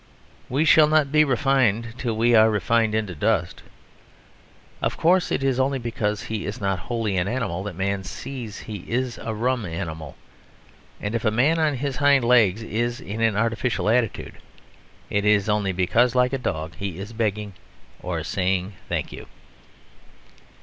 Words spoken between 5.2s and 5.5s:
it